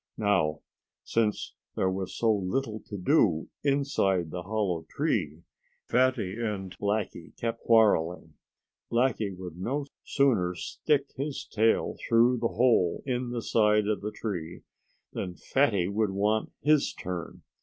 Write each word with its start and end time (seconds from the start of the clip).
Now, 0.17 0.61
since 1.03 1.53
there 1.75 1.91
was 1.91 2.15
so 2.17 2.33
little 2.33 2.79
to 2.87 2.97
do 2.97 3.49
inside 3.63 4.31
the 4.31 4.41
hollow 4.41 4.81
tree, 4.89 5.43
Fatty 5.85 6.37
and 6.43 6.75
Blackie 6.79 7.37
kept 7.37 7.59
quarreling. 7.59 8.33
Blackie 8.91 9.37
would 9.37 9.57
no 9.59 9.85
sooner 10.03 10.55
stick 10.55 11.11
his 11.17 11.45
tail 11.45 11.97
through 12.09 12.37
the 12.39 12.47
hole 12.47 13.03
in 13.05 13.29
the 13.29 13.43
side 13.43 13.85
of 13.87 14.01
the 14.01 14.11
tree 14.11 14.63
than 15.13 15.35
Fatty 15.35 15.87
would 15.87 16.09
want 16.09 16.51
HIS 16.63 16.93
turn. 16.95 17.43